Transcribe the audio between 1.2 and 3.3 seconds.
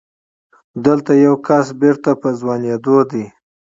يو کس بېرته په ځوانېدو دی.